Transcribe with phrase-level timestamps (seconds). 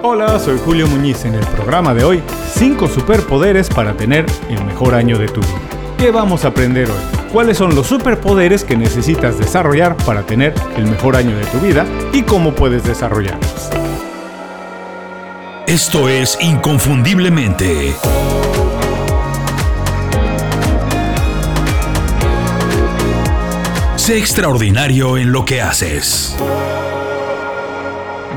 [0.00, 2.22] Hola, soy Julio Muñiz en el programa de hoy,
[2.54, 5.58] 5 superpoderes para tener el mejor año de tu vida.
[5.98, 7.18] ¿Qué vamos a aprender hoy?
[7.32, 11.84] ¿Cuáles son los superpoderes que necesitas desarrollar para tener el mejor año de tu vida
[12.12, 13.70] y cómo puedes desarrollarlos?
[15.66, 17.92] Esto es Inconfundiblemente.
[23.96, 26.36] Sé extraordinario en lo que haces.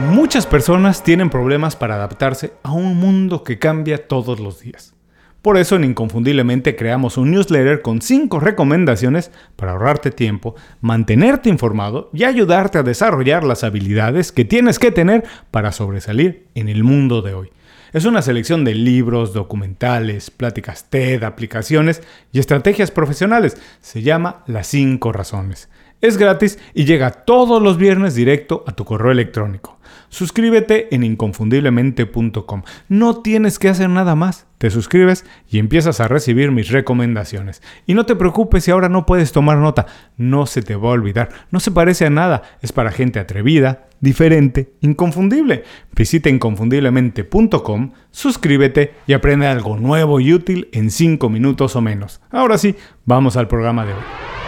[0.10, 4.96] Muchas personas tienen problemas para adaptarse a un mundo que cambia todos los días.
[5.42, 12.10] Por eso en Inconfundiblemente creamos un newsletter con 5 recomendaciones para ahorrarte tiempo, mantenerte informado
[12.14, 17.22] y ayudarte a desarrollar las habilidades que tienes que tener para sobresalir en el mundo
[17.22, 17.52] de hoy.
[17.94, 23.58] Es una selección de libros, documentales, pláticas TED, aplicaciones y estrategias profesionales.
[23.82, 25.70] Se llama Las 5 Razones.
[26.02, 29.78] Es gratis y llega todos los viernes directo a tu correo electrónico.
[30.10, 32.64] Suscríbete en inconfundiblemente.com.
[32.90, 34.46] No tienes que hacer nada más.
[34.58, 37.62] Te suscribes y empiezas a recibir mis recomendaciones.
[37.86, 39.86] Y no te preocupes si ahora no puedes tomar nota.
[40.18, 41.30] No se te va a olvidar.
[41.50, 42.42] No se parece a nada.
[42.62, 45.64] Es para gente atrevida, diferente, inconfundible.
[45.96, 52.22] Visita inconfundiblemente.com, suscríbete y aprende algo nuevo y útil en 5 minutos o menos.
[52.32, 54.41] Ahora sí, vamos al programa de hoy.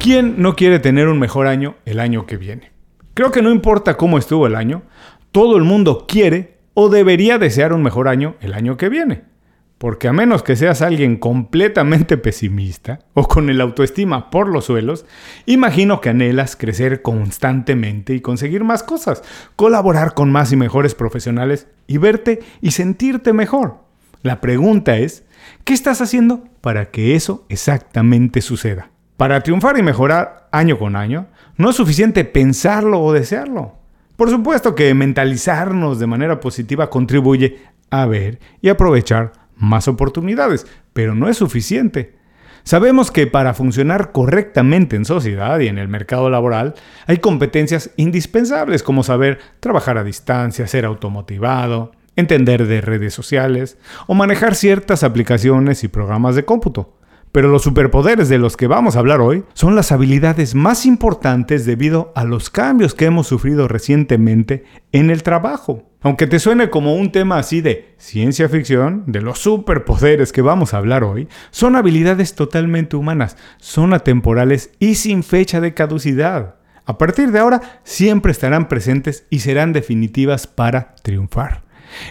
[0.00, 2.72] ¿Quién no quiere tener un mejor año el año que viene?
[3.12, 4.80] Creo que no importa cómo estuvo el año,
[5.30, 9.24] todo el mundo quiere o debería desear un mejor año el año que viene.
[9.76, 15.04] Porque a menos que seas alguien completamente pesimista o con el autoestima por los suelos,
[15.44, 19.22] imagino que anhelas crecer constantemente y conseguir más cosas,
[19.54, 23.84] colaborar con más y mejores profesionales y verte y sentirte mejor.
[24.22, 25.24] La pregunta es,
[25.64, 28.89] ¿qué estás haciendo para que eso exactamente suceda?
[29.20, 31.26] Para triunfar y mejorar año con año,
[31.58, 33.74] no es suficiente pensarlo o desearlo.
[34.16, 37.58] Por supuesto que mentalizarnos de manera positiva contribuye
[37.90, 42.16] a ver y aprovechar más oportunidades, pero no es suficiente.
[42.62, 46.72] Sabemos que para funcionar correctamente en sociedad y en el mercado laboral
[47.06, 53.76] hay competencias indispensables como saber trabajar a distancia, ser automotivado, entender de redes sociales
[54.06, 56.99] o manejar ciertas aplicaciones y programas de cómputo.
[57.32, 61.64] Pero los superpoderes de los que vamos a hablar hoy son las habilidades más importantes
[61.64, 65.84] debido a los cambios que hemos sufrido recientemente en el trabajo.
[66.02, 70.74] Aunque te suene como un tema así de ciencia ficción, de los superpoderes que vamos
[70.74, 76.56] a hablar hoy, son habilidades totalmente humanas, son atemporales y sin fecha de caducidad.
[76.84, 81.62] A partir de ahora siempre estarán presentes y serán definitivas para triunfar.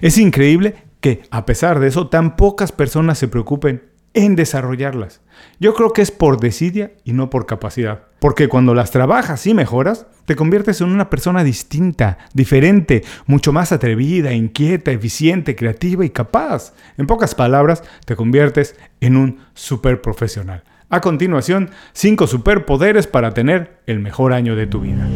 [0.01, 5.21] Es increíble que, a pesar de eso, tan pocas personas se preocupen en desarrollarlas.
[5.59, 8.03] Yo creo que es por desidia y no por capacidad.
[8.19, 13.71] Porque cuando las trabajas y mejoras, te conviertes en una persona distinta, diferente, mucho más
[13.71, 16.73] atrevida, inquieta, eficiente, creativa y capaz.
[16.97, 20.63] En pocas palabras, te conviertes en un super profesional.
[20.89, 25.07] A continuación, 5 superpoderes para tener el mejor año de tu vida.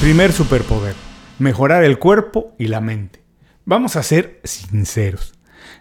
[0.00, 0.94] Primer superpoder,
[1.38, 3.22] mejorar el cuerpo y la mente.
[3.66, 5.33] Vamos a ser sinceros.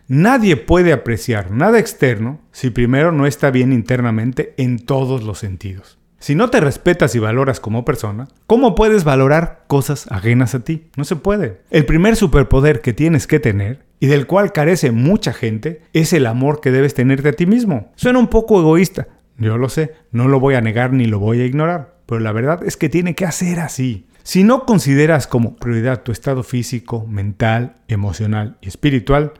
[0.07, 5.97] Nadie puede apreciar nada externo si primero no está bien internamente en todos los sentidos.
[6.23, 10.87] Si no te respetas y valoras como persona, ¿cómo puedes valorar cosas ajenas a ti?
[10.95, 11.61] No se puede.
[11.69, 16.25] El primer superpoder que tienes que tener y del cual carece mucha gente es el
[16.25, 17.91] amor que debes tenerte a ti mismo.
[17.95, 21.41] Suena un poco egoísta, yo lo sé, no lo voy a negar ni lo voy
[21.41, 24.07] a ignorar, pero la verdad es que tiene que hacer así.
[24.23, 29.33] Si no consideras como prioridad tu estado físico, mental, emocional y espiritual,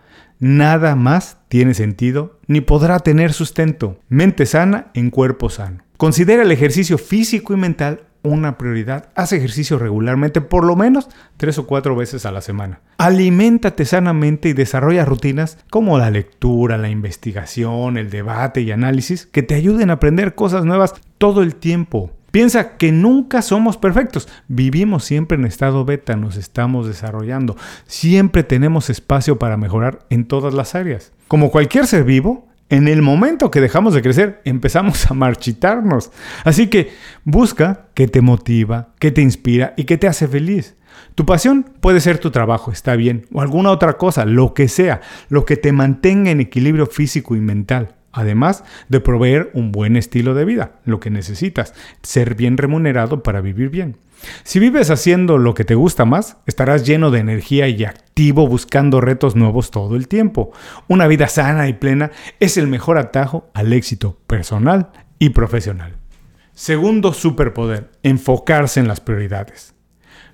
[0.44, 3.98] nada más tiene sentido ni podrá tener sustento.
[4.10, 5.84] Mente sana en cuerpo sano.
[5.96, 9.10] Considera el ejercicio físico y mental una prioridad.
[9.16, 12.82] Haz ejercicio regularmente, por lo menos tres o cuatro veces a la semana.
[12.98, 19.44] Aliméntate sanamente y desarrolla rutinas como la lectura, la investigación, el debate y análisis que
[19.44, 22.12] te ayuden a aprender cosas nuevas todo el tiempo.
[22.34, 24.28] Piensa que nunca somos perfectos.
[24.48, 27.56] Vivimos siempre en estado beta, nos estamos desarrollando.
[27.86, 31.12] Siempre tenemos espacio para mejorar en todas las áreas.
[31.28, 36.10] Como cualquier ser vivo, en el momento que dejamos de crecer, empezamos a marchitarnos.
[36.44, 36.92] Así que
[37.24, 40.76] busca qué te motiva, qué te inspira y qué te hace feliz.
[41.14, 45.02] Tu pasión puede ser tu trabajo, está bien, o alguna otra cosa, lo que sea,
[45.30, 50.34] lo que te mantenga en equilibrio físico y mental además de proveer un buen estilo
[50.34, 53.98] de vida, lo que necesitas, ser bien remunerado para vivir bien.
[54.44, 59.02] Si vives haciendo lo que te gusta más, estarás lleno de energía y activo buscando
[59.02, 60.54] retos nuevos todo el tiempo.
[60.88, 65.98] Una vida sana y plena es el mejor atajo al éxito personal y profesional.
[66.54, 69.74] Segundo superpoder, enfocarse en las prioridades.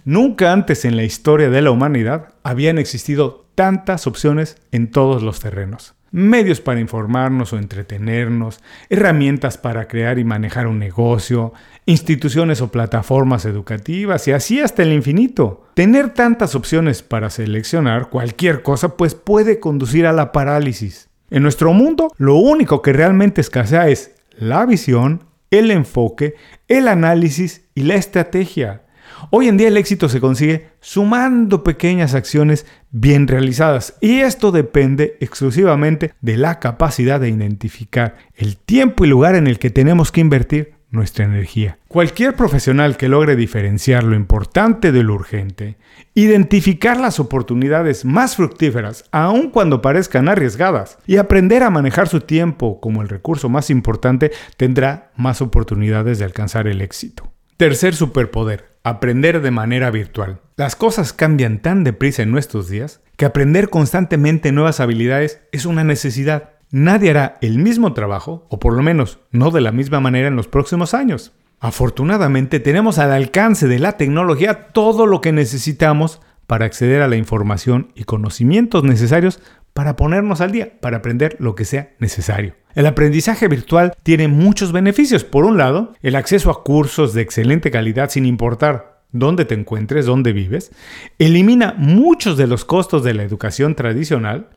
[0.05, 5.39] Nunca antes en la historia de la humanidad habían existido tantas opciones en todos los
[5.39, 5.95] terrenos.
[6.11, 8.59] Medios para informarnos o entretenernos,
[8.89, 11.53] herramientas para crear y manejar un negocio,
[11.85, 15.65] instituciones o plataformas educativas y así hasta el infinito.
[15.73, 21.09] Tener tantas opciones para seleccionar cualquier cosa pues puede conducir a la parálisis.
[21.29, 26.35] En nuestro mundo lo único que realmente escasea es la visión, el enfoque,
[26.67, 28.83] el análisis y la estrategia.
[29.31, 35.18] Hoy en día el éxito se consigue sumando pequeñas acciones bien realizadas y esto depende
[35.19, 40.21] exclusivamente de la capacidad de identificar el tiempo y lugar en el que tenemos que
[40.21, 41.77] invertir nuestra energía.
[41.88, 45.77] Cualquier profesional que logre diferenciar lo importante de lo urgente,
[46.16, 52.80] identificar las oportunidades más fructíferas aun cuando parezcan arriesgadas y aprender a manejar su tiempo
[52.80, 57.31] como el recurso más importante tendrá más oportunidades de alcanzar el éxito.
[57.57, 60.41] Tercer superpoder, aprender de manera virtual.
[60.57, 65.83] Las cosas cambian tan deprisa en nuestros días que aprender constantemente nuevas habilidades es una
[65.83, 66.51] necesidad.
[66.71, 70.36] Nadie hará el mismo trabajo, o por lo menos no de la misma manera en
[70.36, 71.33] los próximos años.
[71.59, 77.15] Afortunadamente tenemos al alcance de la tecnología todo lo que necesitamos para acceder a la
[77.15, 79.39] información y conocimientos necesarios
[79.79, 82.53] para ponernos al día, para aprender lo que sea necesario.
[82.75, 85.23] El aprendizaje virtual tiene muchos beneficios.
[85.23, 90.05] Por un lado, el acceso a cursos de excelente calidad sin importar dónde te encuentres,
[90.05, 90.73] dónde vives,
[91.17, 94.49] elimina muchos de los costos de la educación tradicional,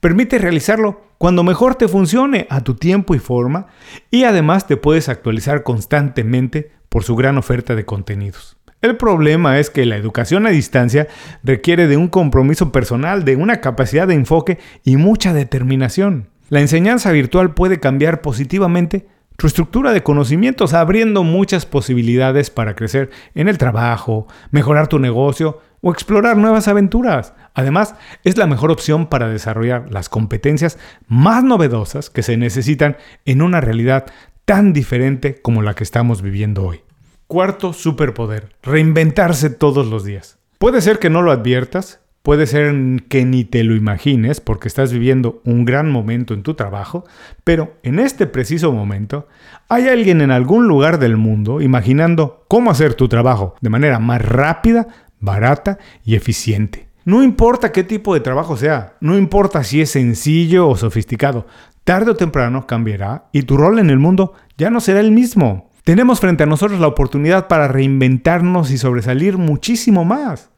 [0.00, 3.68] permite realizarlo cuando mejor te funcione a tu tiempo y forma
[4.10, 8.56] y además te puedes actualizar constantemente por su gran oferta de contenidos.
[8.84, 11.08] El problema es que la educación a distancia
[11.42, 16.28] requiere de un compromiso personal, de una capacidad de enfoque y mucha determinación.
[16.50, 19.06] La enseñanza virtual puede cambiar positivamente
[19.38, 25.62] tu estructura de conocimientos, abriendo muchas posibilidades para crecer en el trabajo, mejorar tu negocio
[25.80, 27.32] o explorar nuevas aventuras.
[27.54, 30.78] Además, es la mejor opción para desarrollar las competencias
[31.08, 34.04] más novedosas que se necesitan en una realidad
[34.44, 36.83] tan diferente como la que estamos viviendo hoy.
[37.26, 40.38] Cuarto superpoder, reinventarse todos los días.
[40.58, 42.74] Puede ser que no lo adviertas, puede ser
[43.08, 47.04] que ni te lo imagines porque estás viviendo un gran momento en tu trabajo,
[47.42, 49.26] pero en este preciso momento
[49.70, 54.20] hay alguien en algún lugar del mundo imaginando cómo hacer tu trabajo de manera más
[54.20, 54.88] rápida,
[55.18, 56.88] barata y eficiente.
[57.06, 61.46] No importa qué tipo de trabajo sea, no importa si es sencillo o sofisticado,
[61.84, 65.70] tarde o temprano cambiará y tu rol en el mundo ya no será el mismo.
[65.84, 70.48] Tenemos frente a nosotros la oportunidad para reinventarnos y sobresalir muchísimo más.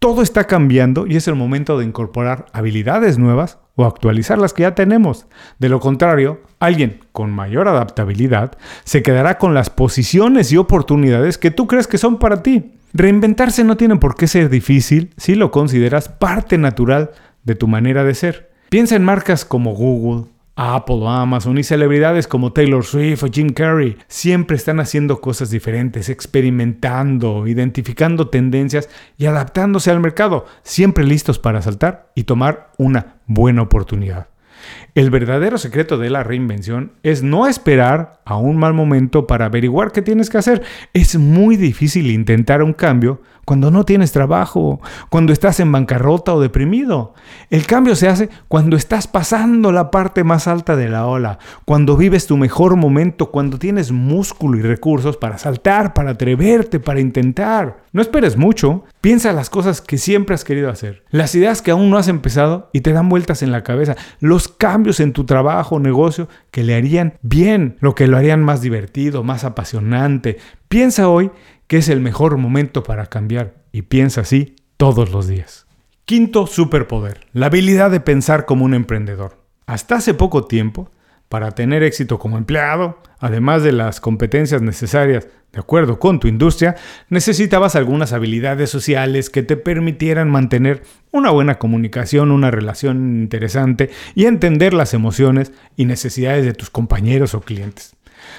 [0.00, 4.62] Todo está cambiando y es el momento de incorporar habilidades nuevas o actualizar las que
[4.62, 5.26] ya tenemos.
[5.60, 11.52] De lo contrario, alguien con mayor adaptabilidad se quedará con las posiciones y oportunidades que
[11.52, 12.72] tú crees que son para ti.
[12.92, 17.12] Reinventarse no tiene por qué ser difícil si lo consideras parte natural
[17.44, 18.50] de tu manera de ser.
[18.70, 23.96] Piensa en marcas como Google, Apple Amazon y celebridades como Taylor Swift o Jim Carrey
[24.06, 31.62] siempre están haciendo cosas diferentes, experimentando, identificando tendencias y adaptándose al mercado, siempre listos para
[31.62, 34.28] saltar y tomar una buena oportunidad.
[34.94, 39.92] El verdadero secreto de la reinvención es no esperar a un mal momento para averiguar
[39.92, 40.62] qué tienes que hacer.
[40.92, 46.40] Es muy difícil intentar un cambio cuando no tienes trabajo, cuando estás en bancarrota o
[46.40, 47.14] deprimido.
[47.50, 51.96] El cambio se hace cuando estás pasando la parte más alta de la ola, cuando
[51.96, 57.84] vives tu mejor momento, cuando tienes músculo y recursos para saltar, para atreverte, para intentar.
[57.92, 61.90] No esperes mucho, piensa las cosas que siempre has querido hacer, las ideas que aún
[61.90, 65.76] no has empezado y te dan vueltas en la cabeza, los cambios en tu trabajo
[65.76, 70.38] o negocio que le harían bien, lo que lo harían más divertido, más apasionante.
[70.68, 71.30] Piensa hoy
[71.66, 75.66] que es el mejor momento para cambiar y piensa así todos los días.
[76.04, 79.38] Quinto superpoder, la habilidad de pensar como un emprendedor.
[79.66, 80.90] Hasta hace poco tiempo,
[81.28, 86.74] para tener éxito como empleado, además de las competencias necesarias de acuerdo con tu industria,
[87.08, 94.26] necesitabas algunas habilidades sociales que te permitieran mantener una buena comunicación, una relación interesante y
[94.26, 97.94] entender las emociones y necesidades de tus compañeros o clientes.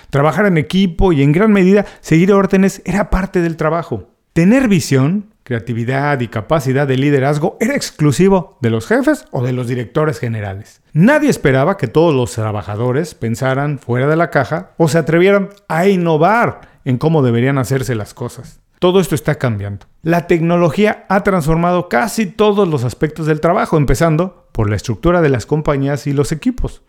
[0.10, 4.10] Trabajar en equipo y en gran medida seguir órdenes era parte del trabajo.
[4.34, 9.68] Tener visión, creatividad y capacidad de liderazgo era exclusivo de los jefes o de los
[9.68, 10.82] directores generales.
[10.92, 15.88] Nadie esperaba que todos los trabajadores pensaran fuera de la caja o se atrevieran a
[15.88, 18.60] innovar en cómo deberían hacerse las cosas.
[18.80, 19.86] Todo esto está cambiando.
[20.02, 25.30] La tecnología ha transformado casi todos los aspectos del trabajo, empezando por la estructura de
[25.30, 26.82] las compañías y los equipos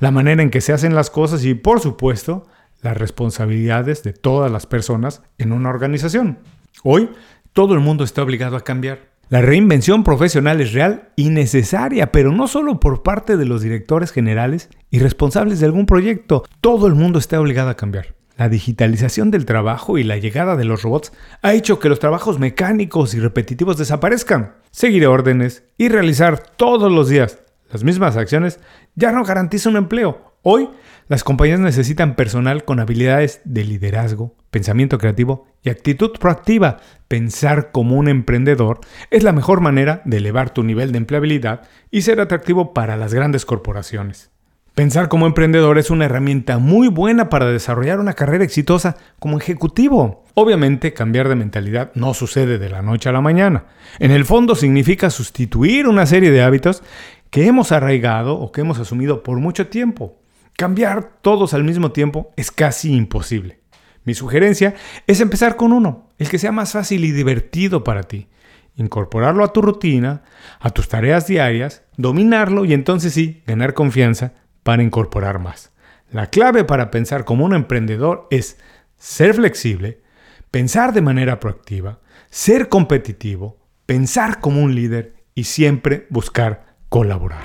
[0.00, 2.46] la manera en que se hacen las cosas y, por supuesto,
[2.82, 6.38] las responsabilidades de todas las personas en una organización.
[6.82, 7.10] Hoy,
[7.52, 9.10] Todo el mundo está obligado a cambiar.
[9.28, 14.12] La reinvención profesional es real y necesaria, pero no solo por parte de los directores
[14.12, 16.44] generales y responsables de algún proyecto.
[16.60, 18.14] Todo el mundo está obligado a cambiar.
[18.36, 22.38] La digitalización del trabajo y la llegada de los robots ha hecho que los trabajos
[22.38, 24.54] mecánicos y repetitivos desaparezcan.
[24.70, 27.40] Seguir órdenes y realizar todos los días
[27.70, 28.60] las mismas acciones
[28.94, 30.36] ya no garantiza un empleo.
[30.42, 30.70] Hoy
[31.08, 36.78] las compañías necesitan personal con habilidades de liderazgo, pensamiento creativo y actitud proactiva.
[37.08, 42.02] Pensar como un emprendedor es la mejor manera de elevar tu nivel de empleabilidad y
[42.02, 44.30] ser atractivo para las grandes corporaciones.
[44.74, 50.24] Pensar como emprendedor es una herramienta muy buena para desarrollar una carrera exitosa como ejecutivo.
[50.34, 53.64] Obviamente, cambiar de mentalidad no sucede de la noche a la mañana.
[53.98, 56.82] En el fondo significa sustituir una serie de hábitos
[57.30, 60.20] que hemos arraigado o que hemos asumido por mucho tiempo.
[60.56, 63.60] Cambiar todos al mismo tiempo es casi imposible.
[64.04, 64.74] Mi sugerencia
[65.06, 68.28] es empezar con uno, el que sea más fácil y divertido para ti.
[68.76, 70.22] Incorporarlo a tu rutina,
[70.58, 74.32] a tus tareas diarias, dominarlo y entonces sí, ganar confianza
[74.62, 75.72] para incorporar más.
[76.10, 78.58] La clave para pensar como un emprendedor es
[78.96, 80.02] ser flexible,
[80.50, 87.42] pensar de manera proactiva, ser competitivo, pensar como un líder y siempre buscar colaborar.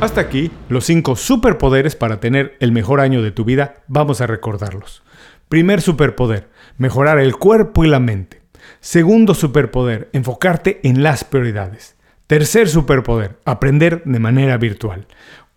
[0.00, 3.82] Hasta aquí los 5 superpoderes para tener el mejor año de tu vida.
[3.86, 5.02] Vamos a recordarlos.
[5.48, 8.40] Primer superpoder, mejorar el cuerpo y la mente.
[8.80, 11.96] Segundo superpoder, enfocarte en las prioridades.
[12.26, 15.06] Tercer superpoder, aprender de manera virtual.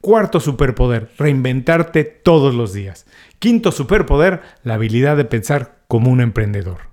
[0.01, 3.05] Cuarto superpoder, reinventarte todos los días.
[3.39, 6.90] Quinto superpoder, la habilidad de pensar como un emprendedor.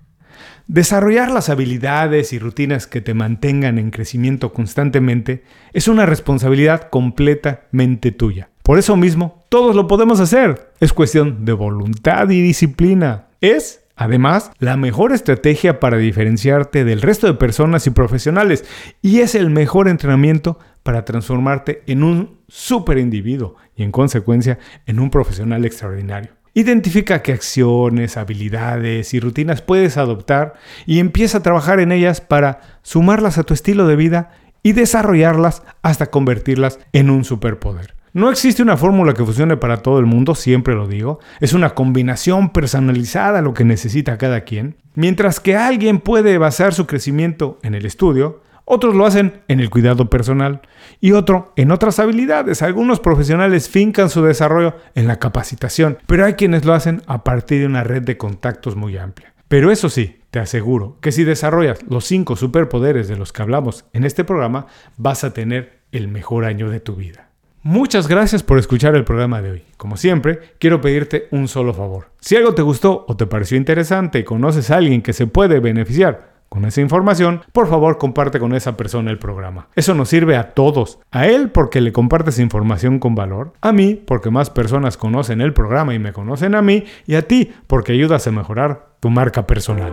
[0.68, 8.12] Desarrollar las habilidades y rutinas que te mantengan en crecimiento constantemente es una responsabilidad completamente
[8.12, 8.50] tuya.
[8.64, 10.72] Por eso mismo, todos lo podemos hacer.
[10.78, 13.28] Es cuestión de voluntad y disciplina.
[13.40, 18.66] Es, además, la mejor estrategia para diferenciarte del resto de personas y profesionales
[19.00, 25.00] y es el mejor entrenamiento para transformarte en un super individuo y en consecuencia en
[25.00, 26.37] un profesional extraordinario.
[26.58, 30.54] Identifica qué acciones, habilidades y rutinas puedes adoptar
[30.86, 34.32] y empieza a trabajar en ellas para sumarlas a tu estilo de vida
[34.64, 37.94] y desarrollarlas hasta convertirlas en un superpoder.
[38.12, 41.20] No existe una fórmula que funcione para todo el mundo, siempre lo digo.
[41.38, 44.78] Es una combinación personalizada lo que necesita cada quien.
[44.96, 49.70] Mientras que alguien puede basar su crecimiento en el estudio, otros lo hacen en el
[49.70, 50.60] cuidado personal
[51.00, 52.62] y otro en otras habilidades.
[52.62, 57.60] Algunos profesionales fincan su desarrollo en la capacitación, pero hay quienes lo hacen a partir
[57.60, 59.32] de una red de contactos muy amplia.
[59.48, 63.86] Pero eso sí, te aseguro que si desarrollas los cinco superpoderes de los que hablamos
[63.94, 64.66] en este programa,
[64.98, 67.30] vas a tener el mejor año de tu vida.
[67.62, 69.64] Muchas gracias por escuchar el programa de hoy.
[69.76, 72.10] Como siempre, quiero pedirte un solo favor.
[72.20, 75.58] Si algo te gustó o te pareció interesante y conoces a alguien que se puede
[75.60, 79.68] beneficiar con esa información, por favor comparte con esa persona el programa.
[79.74, 80.98] Eso nos sirve a todos.
[81.10, 85.52] A él porque le compartes información con valor, a mí porque más personas conocen el
[85.52, 89.46] programa y me conocen a mí, y a ti porque ayudas a mejorar tu marca
[89.46, 89.92] personal.